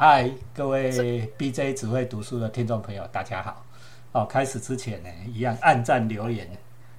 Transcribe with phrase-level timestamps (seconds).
[0.00, 3.66] 嗨，各位 BJ 只会读书的听众朋友，大家好。
[4.12, 6.48] 哦，开始之前呢，一样按赞留言，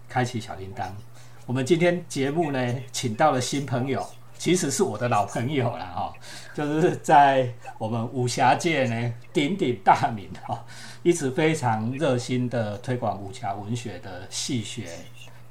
[0.09, 0.89] 开启小铃铛。
[1.45, 4.05] 我们今天节目呢，请到了新朋友，
[4.37, 6.13] 其实是我的老朋友了哈，
[6.53, 10.65] 就是在我们武侠界呢鼎鼎大名哈，
[11.01, 14.89] 一直非常热心的推广武侠文学的戏学。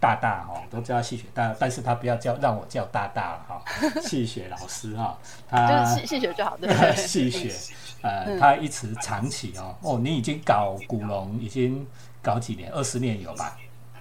[0.01, 3.62] 大大哦，都叫戏雪大，但是他不要叫让我叫大大了哈，
[4.01, 7.53] 戏雪老师哈，他戏戏雪就好，对 戏雪，
[8.03, 11.84] 呃，他一直长期哦，哦，你已经搞古龙已经
[12.23, 13.59] 搞几年，二十年有吧？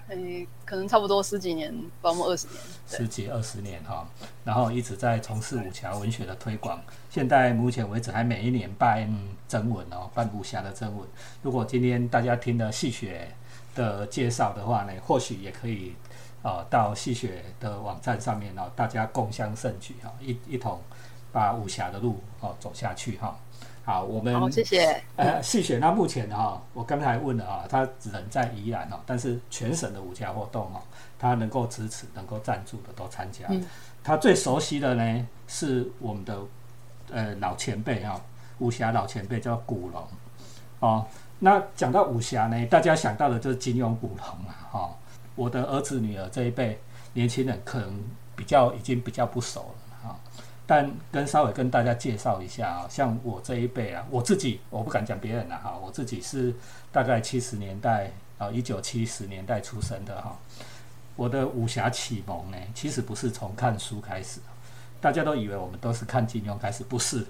[0.10, 2.58] 诶，可能差不多十几年，包括二十年，
[2.88, 4.08] 十几二十年哈，
[4.44, 6.80] 然后一直在从事武侠文学的推广，
[7.10, 9.12] 现在目前为止还每一年办
[9.48, 11.08] 征文哦，办武侠的征文。
[11.42, 13.30] 如果今天大家听了戏雪。
[13.78, 15.96] 的介绍的话呢，或许也可以
[16.42, 20.82] 呃，到戏雪的网站上面哦，大家共襄盛举哈，一一同
[21.32, 23.38] 把武侠的路哦走下去哈。
[23.84, 25.02] 好，我们好，谢谢。
[25.16, 30.82] 呃，戏雪那目前哈，我刚才问了啊，他人在宜兰哦，但是全省的武侠活动哦，
[31.20, 33.46] 他能够支持、能够赞助的都参加。
[33.50, 33.64] 嗯。
[34.04, 36.38] 他最熟悉的呢，是我们的
[37.12, 38.22] 呃老前辈哈，
[38.60, 40.08] 武侠老前辈叫古龙
[40.80, 41.06] 哦。
[41.40, 44.90] 那讲到武侠呢，大家想到的就是金庸、古龙嘛，哈。
[45.36, 46.80] 我的儿子、女儿这一辈
[47.14, 48.04] 年轻人可能
[48.36, 50.20] 比较已经比较不熟了，哈。
[50.66, 56.52] 但跟稍微跟大家介绍一下啊，像我这一辈啊，我自己我不敢讲别人了哈，我自己是
[56.92, 60.36] 大概七十年代啊，一九七十年代出生的哈。
[61.16, 64.40] 我的武侠启蒙呢，其实不是从看书开始，
[65.00, 67.26] 大家都以为我们都是看金庸开始，不是。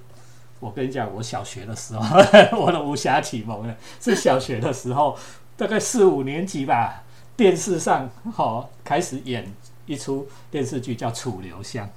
[0.59, 2.17] 我跟你讲，我小学的时候，
[2.57, 5.17] 我的武侠启蒙呢是小学的时候，
[5.55, 7.03] 大概四五年级吧。
[7.35, 9.47] 电视上好开始演
[9.85, 11.87] 一出电视剧叫《楚留香》，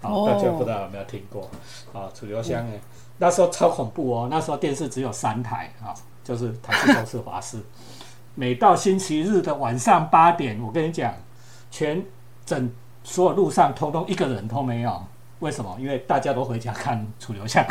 [0.00, 1.42] 好，大家不知道有没有听过？
[1.92, 2.72] 啊，《楚留香》呢，
[3.18, 4.28] 那时候超恐怖哦。
[4.30, 5.92] 那时候电视只有三台啊，
[6.24, 7.58] 就是台视、中视、华视。
[8.34, 11.12] 每到星期日的晚上八点，我跟你讲，
[11.70, 12.02] 全
[12.46, 12.72] 整
[13.04, 15.04] 所有路上通通一个人都没有。
[15.40, 15.76] 为什么？
[15.78, 17.64] 因为大家都回家看《楚留香》，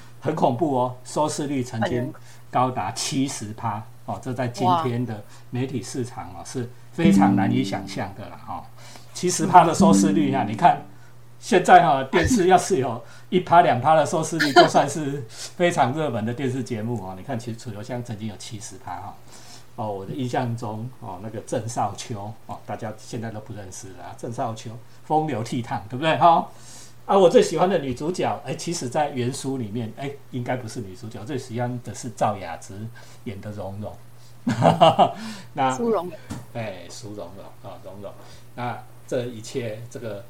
[0.20, 2.12] 很恐怖哦，收视率曾经
[2.50, 8.64] 高达七十趴哦，这在今天的媒体市场哦是非常难以想象的了哈。
[9.14, 10.82] 七十趴的收视率啊，你看
[11.38, 17.14] 现在哈电视要是有一趴两趴的收视率，就算是非常热门的电视节目哦。
[17.16, 19.14] 你看，其实《楚留香》曾经有七十趴哈。
[19.88, 24.14] 我的印象中哦，那个郑少秋哦，大家现在都不认识了。
[24.18, 24.70] 郑少秋
[25.04, 26.16] 风流倜傥，对不对？
[26.18, 26.48] 哈
[27.06, 32.86] 啊，我最喜欢的女主角，哎，其实在原书里面，哎，应该不是女主角，最喜欢的是赵雅芝
[33.24, 33.92] 演的蓉蓉。
[35.54, 36.10] 那苏蓉，
[36.54, 38.12] 哎，苏蓉蓉啊，蓉蓉。
[38.54, 40.24] 那这一切，这个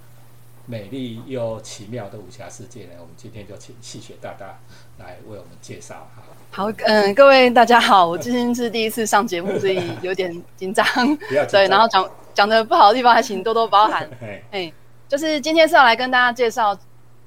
[0.70, 4.56] 美丽又奇妙的武侠世界呢，我们今天就请戏雪大大
[4.98, 6.22] 来为我们介绍哈。
[6.52, 10.86] 好，嗯，各位大家好，我今天是第一次上节目，所以有点紧张。
[11.50, 14.08] 对，然后讲讲的不好的地方，还请多多包涵。
[14.52, 14.72] 哎，
[15.08, 16.78] 就是今天是要来跟大家介绍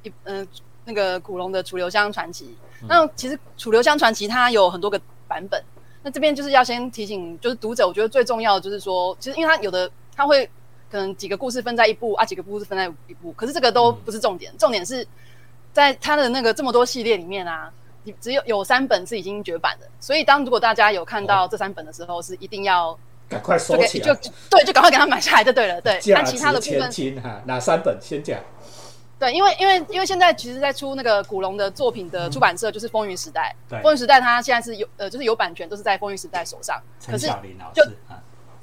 [0.04, 0.48] 一嗯
[0.86, 2.46] 那个古龙的《楚留香传奇》。
[2.88, 5.62] 那其实《楚留香传奇》它有很多个版本。
[6.02, 10.50] 那这边就是要先提醒，就是读者，我觉得最重要的就是说，其实因为它有的它会
[10.94, 15.06] 可能几个故事分在一部啊，几个故事分在一部，可是这个都不是重点，重点是
[15.74, 17.72] 在他的那个这么多系列里面啊。
[18.20, 23.00] 只有有三本是已经绝版的，所以当如果大家有看到这三本的时候，是一定要
[23.30, 25.80] 赶快收起来，就对，就赶快给他买下来就对了。
[25.80, 28.38] 对，那 其他的部分哈，哪三本先讲？
[29.18, 36.78] 对，因为因为因为现在其实，在出那个古龙的作品的出版社就是风云时代，风云时代它现在是有呃，就是有版权都是在风云时代手上。
[37.00, 37.90] 陈小林老师，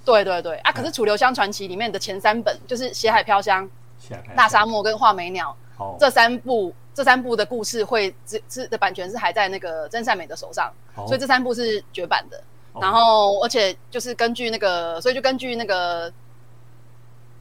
[0.05, 3.69] 对对对啊，可是《楚留香传奇》里面的前三本就是《血海飘香》、
[4.34, 5.56] 《大沙漠》跟《画眉鸟》
[5.99, 6.75] 这三部。
[6.93, 10.71] 这三部的故事会是是的版权是还在那个真善美的手上，
[11.06, 12.43] 所以这三部是绝版的。
[12.81, 16.12] 然后，而且就是根据那个，所以就根据那个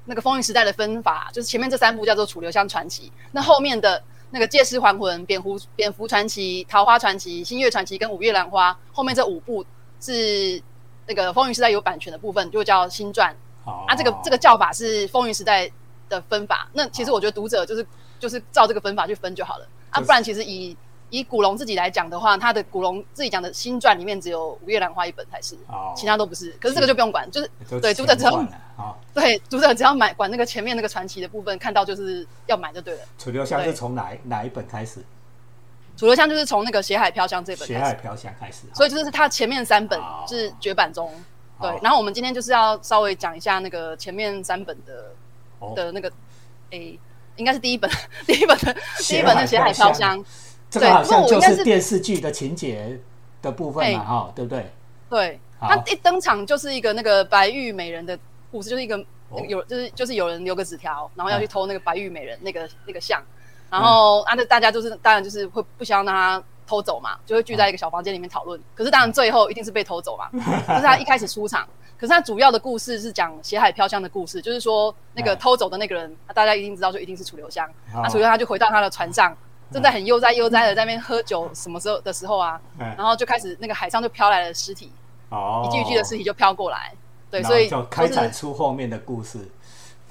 [0.06, 9.66] 那个风云时代的分法，就是前面这三部叫做《楚留香传奇》，那后面的那个《借尸还魂》、《蝙蝠蝙蝠传奇》、《桃花传奇》、《星月传奇》跟《五月兰花》，后面这五部
[10.00, 10.62] 是
[11.10, 13.36] 那个风云时代有版权的部分，就叫新传。
[13.66, 15.70] 啊，这个这个叫法是风云时代
[16.08, 16.70] 的分法。
[16.72, 17.86] 那其实我觉得读者就是。
[18.20, 20.76] 就是照这个分法去分就好了啊，不然其实以
[21.10, 25.56] 以古龙自己来讲的话，他的古龙自己讲的新传里面只有《五月兰花》一本才是，
[25.96, 26.52] 其他都不是。
[26.60, 28.46] 可是这个就不用管，就是对读者只要
[29.16, 33.00] 对读者只要买管那个前面那个传奇的部分，看到就是要买就对了。
[33.18, 35.02] 楚留香是从哪哪一本开始？
[36.00, 41.12] 楚留香就是从那个《血海飘香》这本《血海飘香》开始，所以就是它前面三本是绝版中。
[41.62, 46.12] 对，然后我们今天就是要稍微讲一下那个前面三本的的那个
[46.72, 47.00] 诶。
[47.36, 47.90] 应该是第一本，
[48.28, 50.20] 第一本的第一本的《血海飘香》，
[50.70, 53.00] 这个好像就是电视剧的情节
[53.42, 54.70] 的部分嘛，哈，对不对？
[55.10, 58.20] 对，他一登场就是一个那个白玉美人的
[58.52, 59.02] 故事，就是一个
[59.48, 63.24] 有就是就是有人留个纸条，然后要去偷那个白玉美人那个那个像，
[63.70, 68.60] 然后啊，那大家就是当然就是会不希望让他偷走嘛，就会聚在一个小房间里面讨论。
[68.76, 70.30] 可是当然最后一定是被偷走嘛，
[70.68, 71.68] 就是他一开始出场。
[71.98, 77.70] 可是他主要的故事是讲血海飘香的故事，就是说那个偷走的那个人，大家一定知道，就一定是楚留香。
[77.94, 79.36] 那楚留香就回到他的船上。
[79.72, 82.60] 正在很悠哉悠哉的在那边喝酒，什么时候的时候啊？
[82.80, 84.92] 然后就开始那个海上就飘来了尸体，
[85.30, 86.92] 哦，一具一具的尸体就飘过来，
[87.30, 89.38] 对，所以就开展出后面的故事。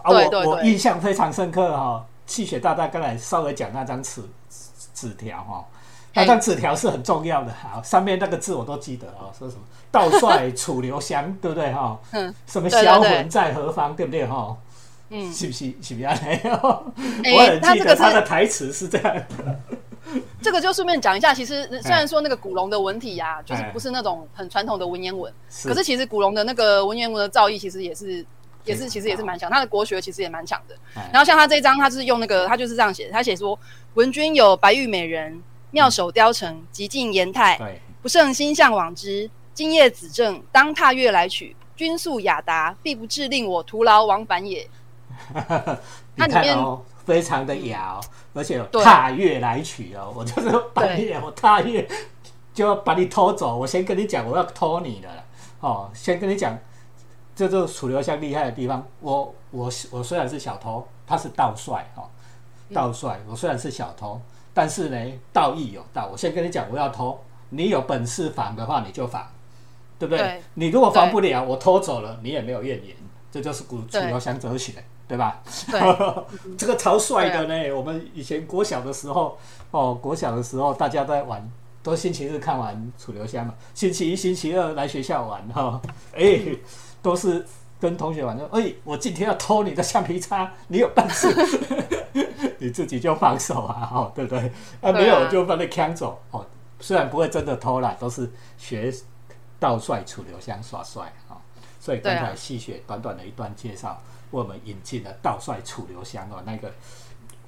[0.05, 2.07] 对对对，我印象非常深刻哈。
[2.29, 4.23] 气血大大刚才稍微讲那张纸
[4.95, 5.65] 纸条哈，
[6.15, 11.99] 那张纸条是很重要的，好，上面那个字我都记得啊，说什么道帅楚留香，对不对哈？
[12.13, 14.57] 嗯，什么销魂在何方，对不对哈？
[15.11, 16.53] 嗯，是不是是不是没有？
[17.35, 19.23] 我很记得他的台词是这样。
[20.41, 25.33] 这个就顺便讲一下，其实虽然说那个古龙的文体呀，就是不是那种很传统的文言文，
[25.65, 28.25] 可是其实古龙的那个文言文的造诣，其实也是
[28.65, 30.77] 也是其实也是蛮强，他的国学其实也蛮强的。
[31.13, 33.59] 然后像他这一章，他就是用那个他就是这样写，他写说
[33.95, 39.31] ：“文君有白玉美人，妙手雕成，极尽颜态，不胜心向往之。
[39.55, 41.57] 今夜子正，当踏月来取。
[41.75, 44.69] 君素雅达，必不至令我徒劳往返也。”
[46.17, 46.57] 它里面
[47.05, 48.01] 非常的雅哦，
[48.35, 51.89] 而且有踏月来取哦，我就是半夜我踏月
[52.53, 53.57] 就要把你偷走。
[53.57, 55.09] 我先跟你讲，我要偷你的
[55.61, 55.91] 哦。
[55.95, 56.57] 先跟你讲，
[57.39, 58.85] 这就是楚留香厉害的地方。
[59.01, 62.03] 我我我虽然是小偷，他是盗帅哦，
[62.75, 63.21] 道帅。
[63.29, 64.21] 我虽然是小偷，
[64.53, 66.09] 但是呢，道义有道。
[66.11, 67.17] 我先跟你讲，我要偷，
[67.51, 69.25] 你有本事防的话，你就防，
[70.01, 70.43] 对不对？
[70.55, 72.97] 你如果防不了，我偷走了，你也没有怨言。
[73.31, 74.73] 这就是古楚留香哲学。
[75.07, 75.41] 对吧？
[76.59, 77.73] 这个超帅的呢！
[77.73, 79.39] 我们以前国小的时候，
[79.71, 81.51] 哦，国小的时候大家都在玩，
[81.83, 85.81] 都星期日看完《楚留香》嘛，星期一、星期二来学校玩哈，
[86.15, 86.41] 哎，
[87.03, 87.47] 都是
[87.81, 91.29] 跟同学玩说，哎，我今天要偷你的橡皮擦，你有本事，
[92.59, 94.53] 你自己就放手啊， 哦，对不对？
[94.81, 96.45] 啊，没有就把你抢走哦。
[96.81, 98.93] 虽然不会真的偷啦，都是学
[99.59, 101.37] 道帅楚留香耍帅啊。
[101.81, 104.01] 所以刚才细雪短短的一段介绍。
[104.31, 106.71] 为我们引进了道帅楚留香哦，那个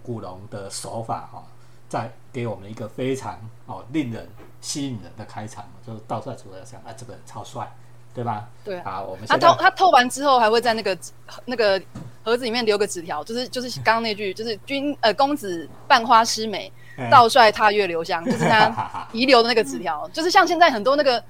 [0.02, 1.44] 古龙的手法哈，
[1.90, 4.26] 在给我们一个非常哦令人
[4.62, 7.70] 吸引人的开场，就是道帅楚留香啊，这个人超帅，
[8.14, 8.48] 对吧？
[8.64, 8.80] 对。
[8.82, 10.96] 好，我们他偷他偷完之后，还会在那个
[11.44, 11.80] 那个
[12.22, 16.72] 盒子里面留个纸条，就是就是刚刚那句，就是君呃公子半花失美，
[17.10, 21.22] 道帅踏月留香，就是他 遗留的那个纸条，就是像现在很多那个。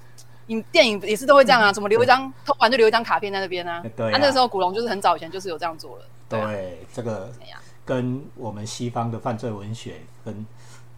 [0.47, 3.81] 影电影也是都会这样啊，什么留一张偷完就留一张卡片在那边呢？
[3.95, 6.05] 对，他那个时候古龙就是很早以前就是有这样做了。
[6.27, 7.31] 对，这个
[7.85, 10.45] 跟我们西方的犯罪文学跟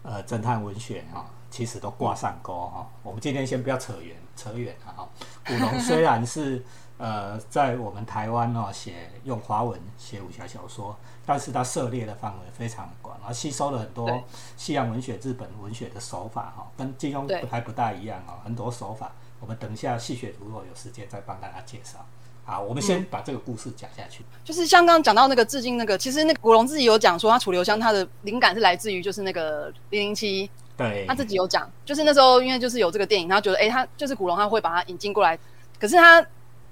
[0.02, 2.84] 呃侦探文学哈，其实都挂上钩哈。
[3.04, 5.08] 我们今天先不要扯远扯远了哈。
[5.46, 6.60] 古龙虽然是
[6.98, 14.24] 呃在我们台湾哦写用华文写武侠小说，但是他涉猎的范围非常广，然后吸收了很多
[14.56, 19.12] 西洋文学、日本文学的手法哈，跟金庸还不大一样啊，很多手法。
[19.38, 22.04] 我们等一下细雪如果有时间再帮大家介绍。
[22.44, 24.24] 好，我们先把这个故事讲下去。
[24.42, 30.50] 就是像刚刚讲到那个致敬那个，其实那古龙自己有讲说，他楚留香他的灵感是来自于就是那个零零七。
[30.76, 31.04] 对。
[31.06, 35.38] 他自己有讲，就是那时候因为就是有这个电影，他觉得哎，他就是古龙他会把他引进过来。
[35.78, 36.24] 可是他，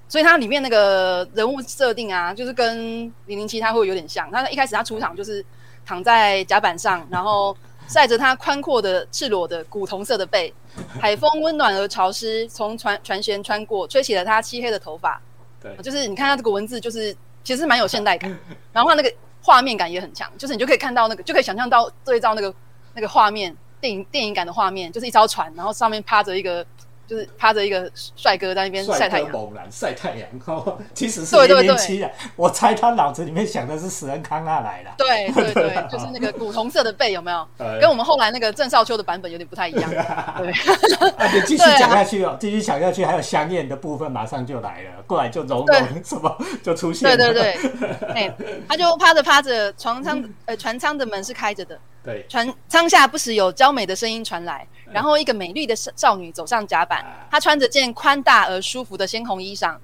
[0.07, 4.29] 所以他里面那个人物设定啊，就是跟零零七他会有点像。
[4.31, 5.45] 他一开始他出场就是
[5.85, 7.55] 躺在甲板上，然后
[7.87, 10.53] 晒着他宽阔的赤裸的古铜色的背。
[10.99, 15.21] 海风温暖而潮湿，从船船舷穿过，吹起了他漆黑的头发。
[15.61, 18.35] 对，就是你看他这个文字，就是其实蛮有现代感，
[18.71, 22.51] 然后他那个画面感也很强，就是你就可以看到那个，就可以想象到对照那个
[22.95, 26.65] 那个画面，电影电影感的画面，就是一艘船，然后上面趴着一个。
[27.05, 30.27] 就是趴着一个帅哥在那边晒太阳，猛然晒太阳。
[30.95, 34.89] 其实是零零七啊，我猜他脑子里面想的是史恩康纳来的。
[34.97, 37.45] 对 对对，就是那个古铜色的背，有没有？
[37.81, 39.89] 跟我们后来那个郑少秋的版本有点不太一样。
[39.91, 39.99] 对，
[41.17, 47.05] 啊，你继续讲下去哦，继续讲下去，还有香艳的部分马上就来了，过来就融融什么就出现。
[47.05, 47.69] 对对对，
[48.15, 48.33] 哎，
[48.67, 51.77] 他就趴着趴着，船舱呃船舱的门是开着的。
[52.03, 59.77] 对，船舱下不时有娇美的声音传来，然后一个美丽的少少女走上甲板，她穿着件宽大而舒服的鲜红衣裳。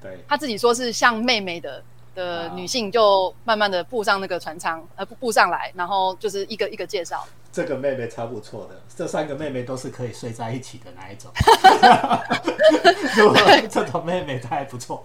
[0.00, 1.82] 对，她自己说是像妹妹的
[2.14, 7.26] 的女性，就慢慢的步上那个船舱，呃，步步上来，然后就是一个一个介绍。
[7.54, 11.30] 这个妹妹超不错的，这三个妹妹都是可以睡在一起的那一种。
[13.70, 15.00] 这种妹妹她还不错。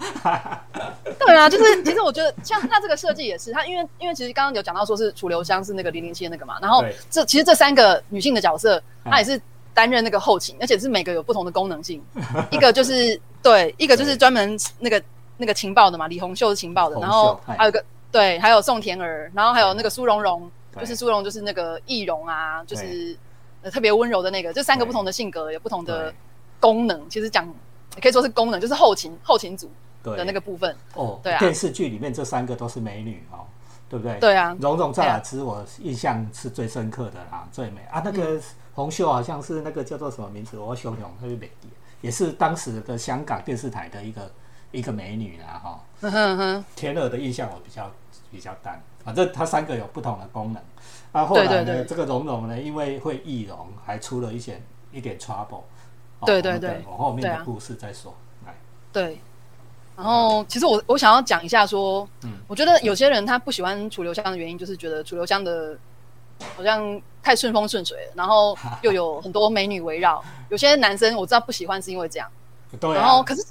[1.19, 9.39] 对啊，就是其实我觉得像那这个设计也是，她因为因为其实刚刚有讲到说是楚留香是那个零零七的那个嘛，然后这其实这三个女性的角色，她也是
[9.71, 12.03] 担任那个后勤，而且是每个有不同的功能性。
[12.49, 14.99] 一个就是对，一个就是专门那个
[15.37, 20.49] 那个情报的嘛，李红秀是情报的，然后还有个对，还有宋田儿，然后还有那个苏蓉蓉。
[20.79, 23.17] 就是苏荣，就是那个易容啊，就是
[23.71, 26.13] 特别温柔的那个，就三个不同的性格，有不同的
[26.59, 27.09] 功能。
[27.09, 27.45] 其实讲
[27.95, 29.69] 也可以说是功能，就是后勤后勤组
[30.03, 30.75] 的那个部分。
[30.93, 31.39] 哦，对啊。
[31.39, 33.45] 电视剧里面这三个都是美女哦，
[33.89, 34.17] 对不对？
[34.19, 34.55] 对啊。
[34.61, 38.01] 蓉蓉在哪只我印象是最深刻的啦，最美啊。
[38.03, 38.39] 那个
[38.73, 40.57] 红秀好像是那个叫做什么名字？
[40.57, 41.69] 我熊熊特别美丽，
[42.01, 44.31] 也是当时的香港电视台的一个
[44.71, 45.83] 一个美女啦哈。
[46.01, 46.65] 嗯哼哼。
[46.75, 47.91] 田儿的印象我比较
[48.31, 48.81] 比较淡。
[49.03, 50.61] 反正它三个有不同的功能，
[51.11, 55.63] 啊，后来呢，这个蓉蓉呢，因为会易容，还出了一些一点 trouble。
[56.25, 58.13] 对对对，我后面的故事再说。
[58.45, 58.53] 来，
[58.91, 59.19] 对。
[59.95, 65.77] 然后，其实我我想要讲一下说，嗯，我觉得有些人他不喜欢楚留香的原因，就是觉得楚留香的
[66.55, 70.23] 好像太顺风顺水了，然后又有很多美女围绕。
[70.49, 72.29] 有些男生我知道不喜欢是因为这样。
[72.79, 72.93] 对。
[72.93, 73.43] 然后，可是，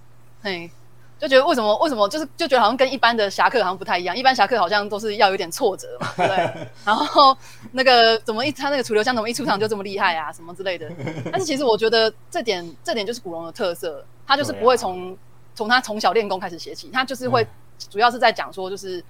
[0.42, 0.70] 嘿。
[1.18, 6.68] 就觉得为什么为什么就是就觉得好像跟一般的侠客好像不太一样，一般侠客好像都是要有点挫折嘛， 对不对？
[6.84, 7.36] 然后
[7.72, 10.88] 那个怎么一他那个楚留香怎么一出场就这么厉害啊，什么之类的。
[11.32, 15.16] 但是其实我觉得这点这点就是古龙的特色，他就是不会从
[15.54, 17.44] 从他从小练功开始写起，他就是会
[17.90, 19.02] 主要是在讲说就是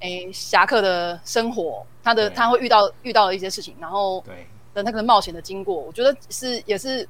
[0.00, 7.08] 哎侠客的生活，他的他会遇到遇到的一些事情，然后对的那个冒险的经过，我觉得是也是。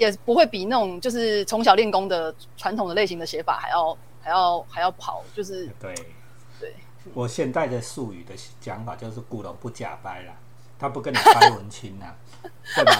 [0.00, 5.94] 也不会比那种就是从小练功的传统的类型的写法还要还要还要好，就是对
[6.58, 6.74] 对。
[7.12, 10.32] 我现代的术语的讲法就是古龙不假掰啦，
[10.78, 12.14] 他不跟你掰文青呐，
[12.74, 12.92] 对吧？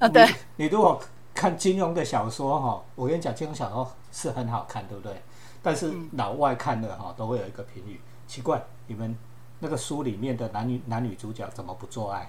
[0.00, 0.28] 啊，对。
[0.56, 1.00] 你如果
[1.32, 5.22] 看金庸的小说哈，我跟你讲，金庸小说是很好看，对不对？
[5.62, 9.16] 但是老外看的哈，都会有一个评语，奇怪，你们
[9.60, 12.28] 那个书里面的男女男女主角怎么不做爱？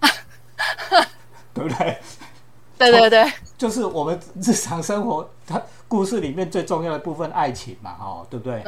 [1.54, 1.98] 对不对？
[2.88, 8.64] 对对对，就是我们日常生活，它故事里面最重要的部分，爱情嘛，哈，对不对？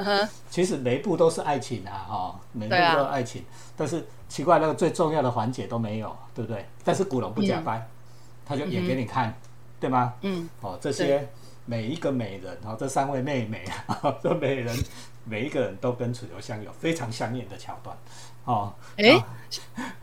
[0.51, 3.43] 其实每一部都是爱情啊，哈，每一部都是爱情。
[3.75, 6.67] 但是奇怪，那个最重要的环节都没有，对不对？
[6.85, 7.89] 但是古龙不假掰，
[8.45, 9.35] 他就演给你看，
[9.81, 10.13] 对吗？
[10.21, 10.47] 嗯。
[10.61, 11.27] 哦，这些
[11.65, 13.65] 每一个美人，哦，这三位妹妹，
[14.23, 14.77] 这美人
[15.25, 17.97] 每一个人都跟楚留香有非常相应的桥段，
[18.45, 18.73] 哦。
[18.99, 19.25] 哎，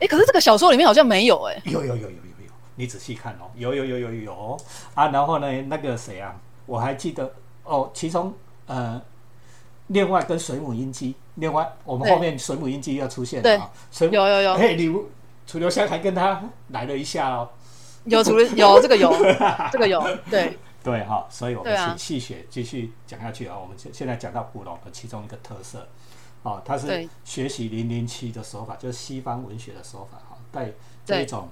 [0.00, 1.62] 哎，可是这个小说里面好像没有，哎。
[1.66, 2.29] 有有有有有。
[2.76, 4.60] 你仔细看哦，有有有有有
[4.94, 6.34] 啊，然后呢，那个谁啊，
[6.66, 7.32] 我还记得
[7.64, 8.32] 哦，其中
[8.66, 9.00] 呃，
[9.88, 14.92] 另外跟水母音机，另外我们后面水母音机要出现啊，水有有有，嘿，你
[15.46, 17.48] 楚留香还跟他来了一下哦，
[18.04, 19.12] 有楚 有这个有
[19.70, 20.58] 这个有，对。
[20.82, 25.86] 对哈，所以我们细细学继续讲下去啊，我们现现在讲到古龙的其中一个特色
[26.42, 30.70] 哦，他是学习零零七的手法，就是西方文学的手法哈，带
[31.04, 31.46] 这种。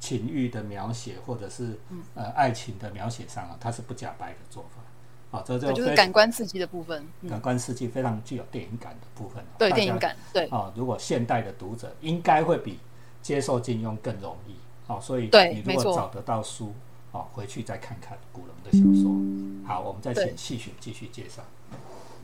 [0.00, 1.78] 情欲的描写，或者是
[2.14, 9.44] 呃爱情的描写上啊，它是不假白的做法啊，这就就是感官刺激的部分，感官刺激非常具有电影感的部分。
[9.58, 12.80] 对电影感，对啊，如果现代的读者应该会比
[13.22, 14.54] 接受金庸更容易
[14.90, 16.74] 啊，所以你如果找得到书
[17.12, 19.12] 啊，回去再看看古龙的小说。
[19.68, 21.42] 好，我们再请细雪继续介绍。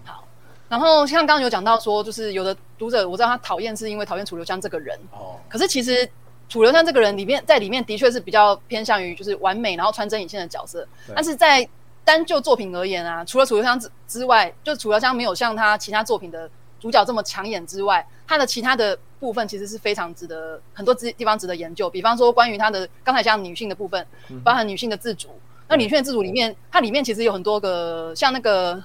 [0.05, 0.25] 好，
[0.69, 6.09] 然后像刚刚有讲到说，就是有的读者我知道他讨厌是因为讨厌楚留香这个人哦，可是其实。
[6.49, 10.87] 楚留香这个人里面，在里面的确是比较偏向于就是完美，然后穿针引线的角色。
[11.15, 11.69] 但是在
[12.05, 16.49] 单就作品而言啊，除了楚留香之之外，就楚留香没有像他其他作品的
[16.79, 21.91] 主角这么抢眼之外，他的其他的部分其实是非常值得很多地地方值得研究。
[21.91, 24.07] 比方说，关于他的刚才讲女性的部分，
[24.45, 25.29] 包含女性的自主。
[25.69, 28.81] 那女性的自主里面，它里面其实有很多个，像那个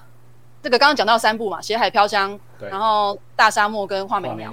[0.63, 2.33] 这个刚刚讲到三部嘛，《血海飘香》，
[2.71, 4.49] 然后《大沙漠》跟《画眉鸟》。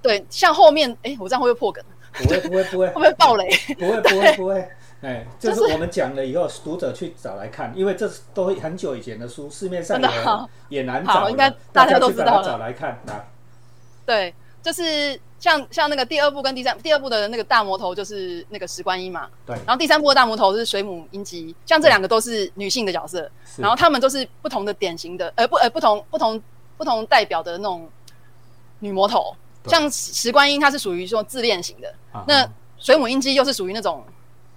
[0.00, 1.84] 对，像后面，哎，我这样会不会破梗？
[2.18, 3.48] 不会不会不会，会不会暴雷？
[3.78, 4.68] 不会不会不会，
[5.00, 10.08] 哎，就是我们讲了以后，读者去找来看，因为这是都很久以前的书，市面上也
[10.80, 13.24] 也难找，应该大家都知道找来看啊。
[14.04, 19.28] 对，就是像像那个第二部跟第三第二部的那个大魔头，就是那个石观音嘛。
[19.46, 19.54] 对。
[19.66, 26.42] 然后第三部的大魔头是水母音姬，像这两个都是女性的角色，然后他们都是不同的典型的，呃不呃不同不同
[26.76, 27.88] 不同代表的那种
[28.80, 29.36] 女魔头。
[29.68, 31.88] 像石观音，它是属于说自恋型的；
[32.26, 32.48] 那
[32.78, 34.04] 水母音姬又是属于那种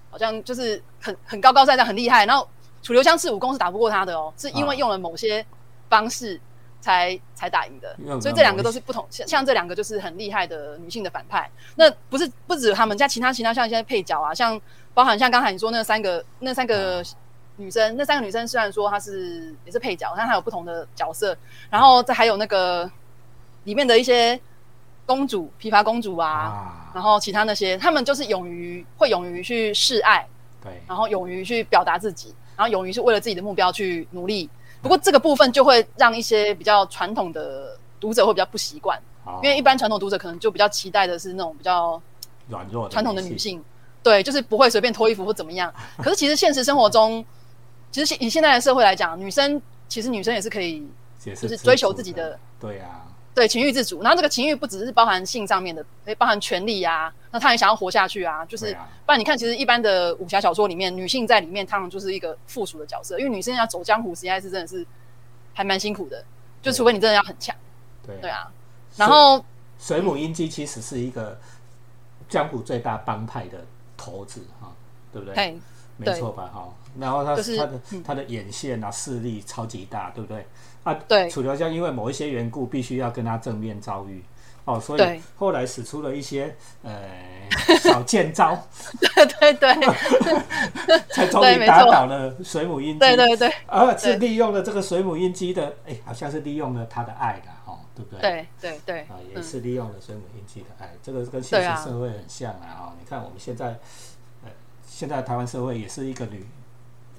[0.10, 2.26] 好像就是很很高高在上、很厉害。
[2.26, 2.48] 然后
[2.82, 5.46] 楚留香是武功是打不过他的哦，是因为用了某些
[5.90, 6.40] 方式
[6.80, 7.96] 才才打赢的。
[8.20, 11.50] 所以这两个都是不同，像像这两个就是很厉害的女性的反派。
[11.76, 14.60] 那不是不止他们，像其他其他像一些配角啊，像
[14.94, 17.04] 包含像刚才你说那三个那三个
[17.58, 21.38] 女生，那三个女生虽然说她是也是配角，但她有不同的角色。
[21.70, 22.90] 然后再还有那个
[23.64, 24.40] 里面的一些
[25.12, 30.26] 公主，琵琶公主啊，然后其他那些，他们就是勇于会勇于去示爱，
[30.64, 32.34] 对，然后勇于去表达自己。
[32.56, 34.50] 然后勇于是为了自己的目标去努力，
[34.82, 38.98] 不过这个部分就会让一些比较传统的读者会比较不习惯，
[39.42, 42.02] 因为一般传统读者可能就比较期待的是那种比较
[42.48, 43.62] 软弱传统的女性，
[44.04, 45.74] 对，就是不会随便脱衣服或怎么样。
[45.98, 47.26] 可是其实现实生活中，
[47.92, 50.88] 其实以现在的社会来讲，女生其实女生也是可以，
[51.20, 53.02] 就是追求自己的，对呀。
[53.34, 58.74] 对情欲自主，然后这个情欲不只是包含性上面的，诶，包含权利啊，那他也想要活下去啊，就是，
[59.06, 64.86] 不然你看，其实一般的武侠小说里面，女性在里面，她们就是一个附属的角色，因为女生要走江湖，实在是真的是
[65.54, 66.24] 还蛮辛苦的，
[66.62, 67.56] 就除非你真的要很强，
[68.06, 68.52] 对对啊。
[68.98, 69.44] 然后
[69.80, 71.40] 水母英姬其实是一个
[72.28, 74.74] 江湖最大帮派的头子哈，
[75.14, 75.58] 对不对？
[75.98, 76.50] 没错吧？
[76.54, 76.70] 哈，
[77.00, 80.46] 然后他是他的他的眼线啊势力超级大，对不对？
[80.84, 84.24] 啊，对，楚留香因为某一些缘故，必须要跟他正面遭遇，
[84.66, 86.92] 哦，所以后来使出了一些呃
[87.80, 88.58] 小剑招，
[89.00, 89.74] 对对对，
[91.14, 98.22] 才终于打倒了水母音姬，对对对，而是利用了这个水母音姬的，哎，好像是利用了他的爱的，哦，对不对？
[98.22, 103.78] 对对对，啊，也是利用了水母音姬的爱，这个跟现实社会很像啊，哦，你看我们现在，呃，
[104.92, 106.46] 现在台湾社会也是一个女。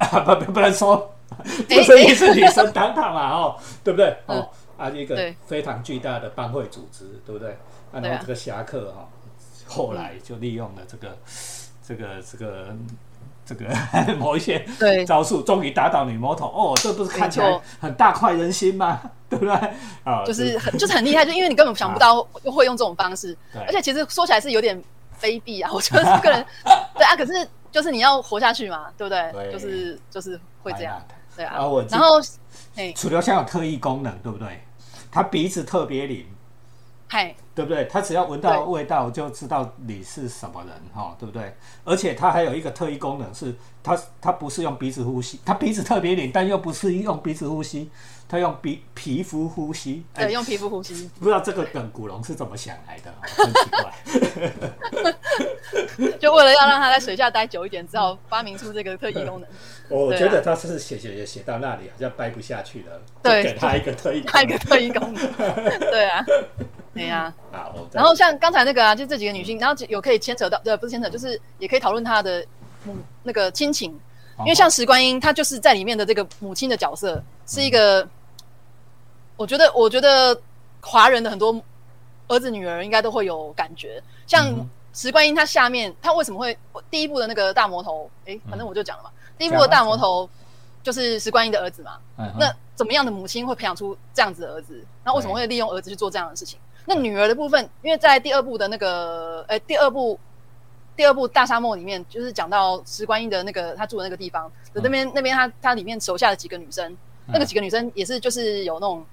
[0.10, 4.16] 不不不能说， 不是一是女生当堂嘛，哦，对不对？
[4.26, 7.56] 哦，啊，一个非常巨大的帮会组织，对不对？
[7.92, 9.08] 然后这个侠客哈，
[9.68, 11.16] 后来就利用了这个
[11.86, 12.74] 这个这个
[13.46, 14.66] 这个某一些
[15.06, 16.46] 招数，终于打倒女魔头。
[16.48, 19.00] 哦，这不是看起来很大快人心吗？
[19.30, 19.54] 对不对？
[20.02, 24.76] 啊，就是很就是很厉害，就因为你根本想不到会用这种方式，而且其实说起来是有点
[25.20, 25.70] 卑鄙啊。
[25.72, 26.44] 我觉得这个人，
[26.96, 27.48] 对啊，可是。
[27.72, 29.50] 就是你要活下去嘛，对不对？
[29.50, 31.02] 就是就是会这样，
[31.34, 31.56] 对啊。
[31.90, 32.20] 然后，
[32.94, 34.62] 楚留香有特异功能，对不对？
[35.10, 36.24] 他鼻子特别灵，
[37.12, 37.84] 嗨，对不对？
[37.84, 41.54] 他只要闻到味道就知道你是什么人，哈，对不对？
[41.84, 47.90] 而且他还有一个特异功能，是他他不是用鼻子呼吸，他鼻子特别灵，但又不是用鼻子呼吸。
[48.28, 51.10] 他用鼻皮肤呼吸，对，用皮肤呼吸。
[51.18, 53.92] 不知道这个梗古龙是怎么想来的，很奇怪。
[56.18, 59.46] 就为了要让他在水下待久一点，只好发明出这个特异功能。
[59.90, 65.32] 我觉得他是写写写写到那里，好像掰不下去了，对，给他一个特异， 他一个特异功能。
[65.90, 66.24] 对啊，
[66.94, 67.32] 对呀。
[67.92, 72.44] 然后像刚才那个啊，就这几个女性，然后有可以牵扯到，对，不是牵扯，就是也可以讨论她的
[72.84, 73.90] 母那个亲情，
[74.40, 78.06] 因为像石观音，她就是在里面的这个母亲的角色，是一个。
[79.34, 80.38] 我觉得，我觉得
[80.80, 81.60] 华人的很多
[82.28, 84.00] 儿子女儿应该都会有感觉。
[84.26, 84.54] 像
[84.92, 86.56] 石观音，她下面她为什么会
[86.90, 88.08] 第一部的那个大魔头？
[88.26, 89.10] 哎，反正我就讲了嘛。
[89.36, 90.28] 第一部的大魔头
[90.82, 91.98] 就是石观音的儿子嘛。
[92.38, 94.80] 那怎么样的母亲会培养出这样子的儿子？
[95.02, 96.60] 那为什么会利用儿子去做这样的事情？
[96.86, 100.18] 那女儿的部分，因为在第二部的那个，哎，第二部
[100.96, 109.04] 第二部大沙漠里面，就是讲到石观音的那个他住的那个地方的那边，那边他他里面手下的几个女生，那个几个女生也是就是有那种。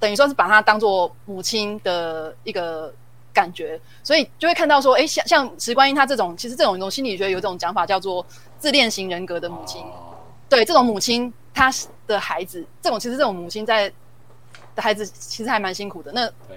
[0.00, 2.94] 等于说是把她当做母亲的一个
[3.34, 8.24] 感觉，所以就会看到说，哎，像像石观音她这种，其实这种一种心理学有一种讲法叫做
[8.60, 9.84] 自恋型人格的母亲。
[10.48, 11.68] 对，这种母亲她
[12.06, 13.92] 的孩子，这种其实这种母亲在
[14.76, 16.12] 的孩子其实还蛮辛苦的。
[16.12, 16.56] 那对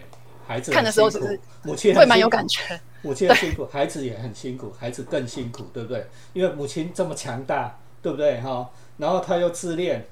[0.52, 6.06] 孩子看的时候其实母亲会蛮有感觉， 母亲很辛苦，孩子也很辛苦，孩子更辛苦，对不对？
[6.34, 8.40] 因为母亲这么强大，对不对？
[8.42, 10.06] 哈，然后他又自恋，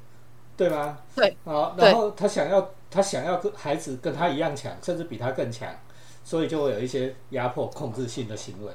[0.56, 0.98] 对吗？
[1.16, 2.72] 对，啊，然后他想要。
[2.92, 5.70] 他想要跟孩子跟他一样强，甚至比他更强，
[6.26, 8.72] 所以就会有一些压迫、控制性的行为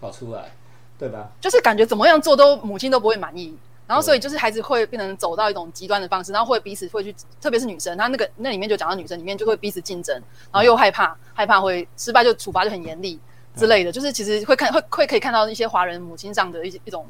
[0.00, 0.56] 跑出来，
[0.98, 1.30] 对吧？
[1.38, 3.54] 就是感觉怎么样做都母亲都不会满意，
[3.88, 10.14] 然后所以就是孩子会变成走到一种极端的方式，然后会彼此会去，特别是女生，她那个那里面就讲到女生里面就会彼此竞争，
[10.52, 13.18] 然后又害怕害怕会失败就处罚就很严厉
[13.56, 17.04] 之类的，就是其实会看会会可以看到一些华人母亲上的一一种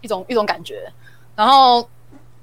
[0.00, 0.90] 一种一种感觉，
[1.34, 1.86] 然后。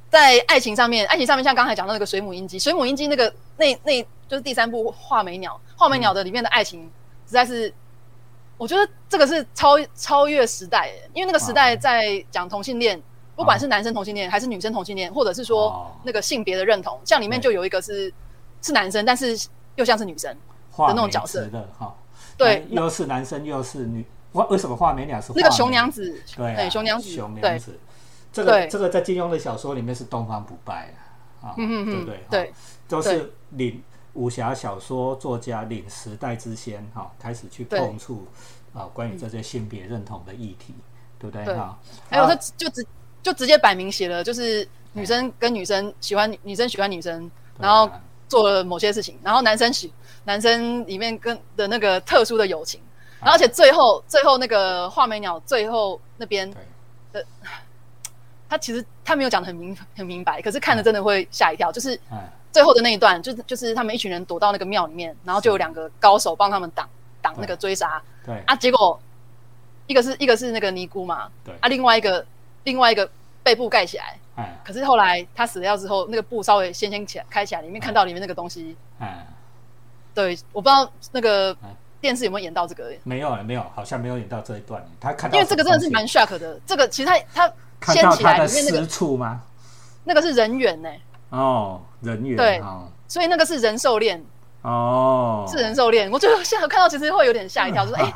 [0.09, 6.83] 在爱情上面，爱情上面像刚才讲到那个水母音姬，水母音姬那个那那就是第三部画眉鸟，画眉鸟的里面的爱情
[7.25, 7.73] 实在是，
[8.55, 13.01] 我觉得这个是超超越时代，因为那个时代在讲同性恋，
[13.35, 18.13] 不管是男生同性恋还是女生同性恋，或者是说那个性别的认同，像里面就有一个是
[18.61, 19.37] 是男生，但是
[19.75, 21.95] 又像是女生的那种角色的哈，
[22.37, 26.21] 对，又是男生又是女，为为什么画眉鸟是那个熊娘子？
[26.35, 27.79] 对，熊娘子，熊娘子。
[28.31, 30.93] 这个这个在金庸的小说里面是东方不败
[31.41, 32.19] 啊，啊，对不对？
[32.29, 32.53] 对，
[32.87, 38.27] 都是领武侠小说作家领时代之先哈，开始去碰触
[38.73, 40.73] 啊关于这些性别认同的议题，
[41.19, 41.77] 对不对哈？
[42.09, 42.83] 还有他就直
[43.23, 47.89] 就直接摆明写了，就是女生跟女生喜欢女生喜欢女生，然后
[48.27, 49.91] 做了某些事情，然后男生喜
[50.25, 52.79] 男生里面跟的那个特殊的友情，
[53.19, 56.53] 然后而且最后最后那个画眉鸟最后那边
[57.11, 57.25] 的。
[58.49, 61.71] 他其实他没有讲的很明很明白，可是看了真的会吓一跳。
[61.71, 61.99] 就是
[62.51, 66.87] 最后的那一段，就是就是他们一群人躲到那个庙里面，然后就有两个高手帮他们挡
[67.19, 67.99] 挡那个追杀。
[68.23, 68.99] 对啊，结果
[69.87, 72.23] 一个是一个是那个尼姑嘛，对啊，另外一个
[72.63, 73.09] 另外一个
[73.41, 74.17] 被布盖起来。
[74.35, 78.75] 哎，可是后来他死掉之后，那个布稍微掀掀起来开起来，里面看到里面那个东西。
[78.99, 79.25] 哎，
[80.13, 81.55] 对，我不知道那个
[82.01, 82.91] 电视有没有演到这个？
[83.03, 84.83] 没有没有，好像没有演到这一段。
[84.99, 86.59] 他看到因为这个真的是蛮 shock 的。
[86.65, 87.53] 这个其实他他。
[87.91, 89.41] 掀起来里面那个处吗？
[90.05, 90.89] 那个是人猿呢。
[91.31, 92.63] 哦，人猿对，
[93.09, 94.23] 所以那个是人兽链
[94.61, 96.09] 哦，是人兽链。
[96.09, 98.13] 我觉得现在看到其实会有点吓一跳，就是 哎，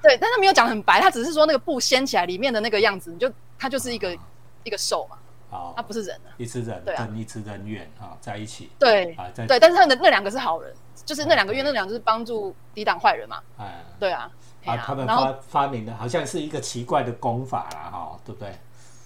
[0.00, 4.16] 对，但他没有讲很白，他只是说那个布掀起来里面的那个样子，你就它就是一个
[4.62, 5.16] 一个兽嘛，
[5.50, 14.30] 哦，他不是人啊，一只人跟一只人猿啊在一起，对啊，在对，但是他的那两个是好人，就是那两个月那两个是帮助抵挡坏人嘛，哎，对啊，
[14.64, 18.54] 啊，他们发发明的好像是一个奇怪的功法啦，哈，对不对？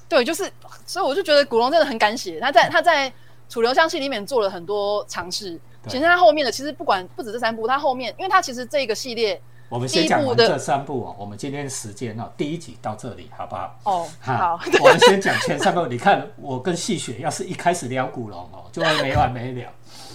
[0.08, 0.50] 对，就是，
[0.86, 2.40] 所以我就觉得古龙真的很敢写。
[2.40, 3.12] 他在他在
[3.46, 5.60] 楚留香戏里面做了很多尝试。
[5.86, 11.16] 其实他后面的其实不管不止这三部，他后面，因为他其实这个系列，我们先讲完这三部哦。
[11.18, 13.78] 我们今天时间哦，第一集到这里，好不好？
[13.84, 14.58] 哦，好。
[14.80, 15.86] 我们先讲前三部。
[15.86, 19.70] 你看，我跟戏雪要是一开始聊古龙哦，就会没完没了，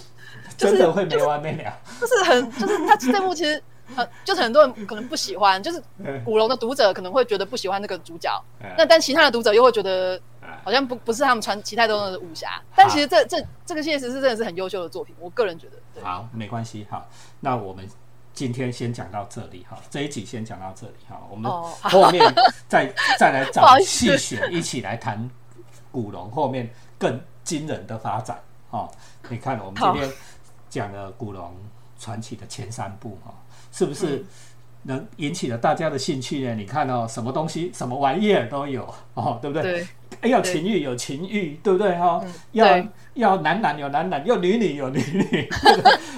[0.57, 1.73] 真的会没完没了。
[1.99, 3.61] 就是很，就是他这部其实。
[3.95, 5.79] 呃，就是很多人可能不喜欢，就是
[6.23, 8.31] 古龙的读者可能会觉得不喜欢那个主角，
[8.77, 10.19] 那但其他的读者又会觉得
[10.63, 16.01] 好像不不是他们传其他都是武侠，但其实这这这个现实是真的是很优秀的作品，我个人觉得。
[16.01, 17.05] 好，没关系好，
[17.41, 17.85] 那我们
[18.33, 22.33] 今天先讲到这里哈，这一集先讲到这里哈，我们后面
[22.67, 25.29] 再 再来找细雪一起来谈
[25.91, 28.89] 古龙后面更惊人的发展哈。
[29.29, 30.11] 你看，我们今天
[30.69, 31.55] 讲了古龙
[31.99, 33.33] 传奇的前三部哈。
[33.71, 34.23] 是不是
[34.83, 36.55] 能引起了大家的兴趣呢？
[36.55, 39.85] 你看哦，什么东西、什么玩意儿都有哦，对不对？
[40.21, 42.21] 对，要情欲有情欲，对不对哈？
[42.51, 45.49] 要要男男有男男，要女女有女女，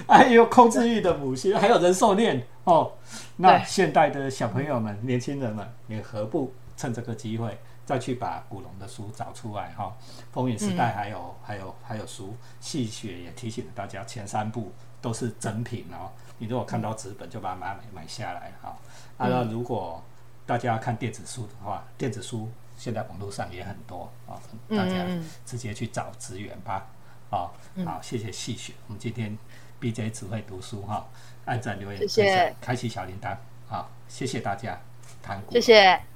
[0.07, 2.91] 还有 控制欲的母亲，还有人兽恋哦。
[3.37, 9.95] 那现代的小朋友们、年轻人们，你何不趁这个机会再去把古龙的书找出来哈？
[10.31, 14.71] 风云时代还有还有还有书，戏雪也提醒了大家，前三部
[15.05, 16.09] 都是真品哦。
[16.39, 18.75] 你如果看到纸本，就把它买买下来哈。
[19.17, 20.03] 啊，那如果
[20.47, 25.05] 大家看电子书的话，电子书现在网络上也很多啊，大家
[25.45, 26.87] 直接去找资源吧。
[27.29, 27.53] 好，
[27.85, 28.73] 好，谢谢细雪。
[28.87, 29.37] 我们今天
[29.79, 31.05] B J 只会读书哈，
[31.45, 33.37] 按赞留言，谢谢，开启小铃铛。
[33.67, 34.81] 好，谢谢大家，
[35.21, 36.14] 谈股，谢谢。